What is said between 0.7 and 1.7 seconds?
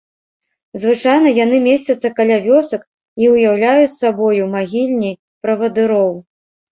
Звычайна яны